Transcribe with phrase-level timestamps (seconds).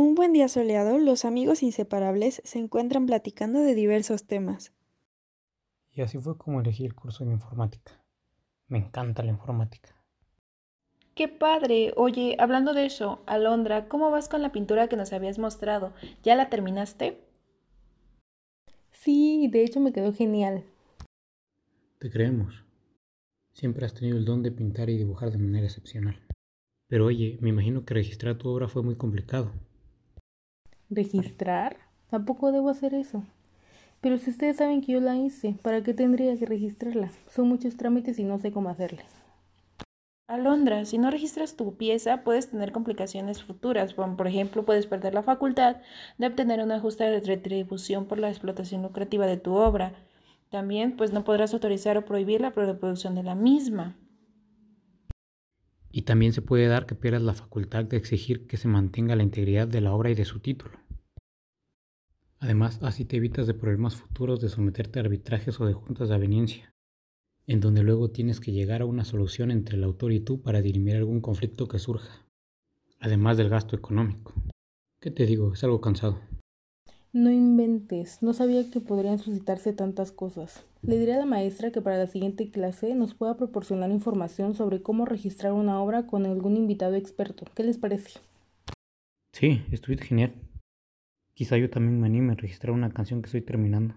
[0.00, 4.72] Un buen día soleado, los amigos inseparables se encuentran platicando de diversos temas.
[5.90, 8.00] Y así fue como elegí el curso de informática.
[8.68, 10.00] Me encanta la informática.
[11.16, 11.94] ¡Qué padre!
[11.96, 15.92] Oye, hablando de eso, Alondra, ¿cómo vas con la pintura que nos habías mostrado?
[16.22, 17.18] ¿Ya la terminaste?
[18.92, 20.62] Sí, de hecho me quedó genial.
[21.98, 22.64] Te creemos.
[23.52, 26.24] Siempre has tenido el don de pintar y dibujar de manera excepcional.
[26.86, 29.50] Pero oye, me imagino que registrar tu obra fue muy complicado.
[30.90, 31.76] ¿Registrar?
[32.10, 33.22] Tampoco debo hacer eso.
[34.00, 37.10] Pero si ustedes saben que yo la hice, ¿para qué tendría que registrarla?
[37.30, 39.04] Son muchos trámites y no sé cómo hacerle.
[40.28, 43.94] Alondra, si no registras tu pieza, puedes tener complicaciones futuras.
[43.94, 45.78] por ejemplo, puedes perder la facultad
[46.18, 49.94] de obtener una justa retribución por la explotación lucrativa de tu obra.
[50.50, 53.96] También, pues no podrás autorizar o prohibir la reproducción de la misma.
[55.90, 59.22] Y también se puede dar que pierdas la facultad de exigir que se mantenga la
[59.22, 60.78] integridad de la obra y de su título.
[62.40, 66.14] Además, así te evitas de problemas futuros de someterte a arbitrajes o de juntas de
[66.14, 66.72] aveniencia,
[67.46, 70.62] en donde luego tienes que llegar a una solución entre el autor y tú para
[70.62, 72.26] dirimir algún conflicto que surja,
[73.00, 74.34] además del gasto económico.
[75.00, 75.52] ¿Qué te digo?
[75.52, 76.20] Es algo cansado.
[77.14, 80.64] No inventes, no sabía que podrían suscitarse tantas cosas.
[80.82, 84.82] Le diré a la maestra que para la siguiente clase nos pueda proporcionar información sobre
[84.82, 87.46] cómo registrar una obra con algún invitado experto.
[87.54, 88.20] ¿Qué les parece?
[89.32, 90.34] Sí, estuviste genial.
[91.32, 93.94] Quizá yo también me anime a registrar una canción que estoy terminando.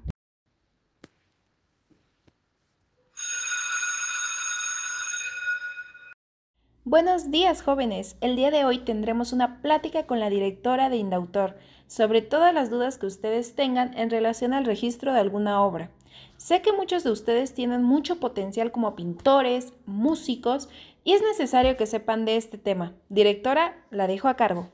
[6.84, 11.56] Buenos días jóvenes, el día de hoy tendremos una plática con la directora de Indautor
[11.86, 15.92] sobre todas las dudas que ustedes tengan en relación al registro de alguna obra.
[16.38, 20.70] Sé que muchos de ustedes tienen mucho potencial como pintores, músicos
[21.04, 22.96] y es necesario que sepan de este tema.
[23.10, 24.72] Directora, la dejo a cargo.